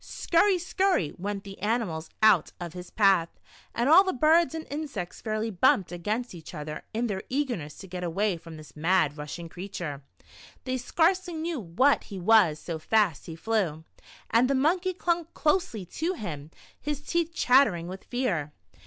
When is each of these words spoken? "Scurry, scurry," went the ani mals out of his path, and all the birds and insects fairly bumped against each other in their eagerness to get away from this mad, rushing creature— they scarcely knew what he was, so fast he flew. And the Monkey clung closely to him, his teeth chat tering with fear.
"Scurry, 0.03 0.57
scurry," 0.57 1.13
went 1.19 1.43
the 1.43 1.59
ani 1.61 1.85
mals 1.85 2.09
out 2.23 2.53
of 2.59 2.73
his 2.73 2.89
path, 2.89 3.29
and 3.75 3.87
all 3.87 4.03
the 4.03 4.11
birds 4.11 4.55
and 4.55 4.65
insects 4.71 5.21
fairly 5.21 5.51
bumped 5.51 5.91
against 5.91 6.33
each 6.33 6.55
other 6.55 6.81
in 6.91 7.05
their 7.05 7.21
eagerness 7.29 7.75
to 7.77 7.85
get 7.87 8.03
away 8.03 8.35
from 8.35 8.57
this 8.57 8.75
mad, 8.75 9.15
rushing 9.15 9.47
creature— 9.47 10.01
they 10.65 10.79
scarcely 10.79 11.35
knew 11.35 11.59
what 11.59 12.05
he 12.05 12.17
was, 12.19 12.57
so 12.59 12.79
fast 12.79 13.27
he 13.27 13.35
flew. 13.35 13.83
And 14.31 14.49
the 14.49 14.55
Monkey 14.55 14.95
clung 14.95 15.25
closely 15.35 15.85
to 15.85 16.13
him, 16.15 16.49
his 16.81 17.01
teeth 17.01 17.31
chat 17.35 17.67
tering 17.67 17.85
with 17.85 18.05
fear. 18.05 18.53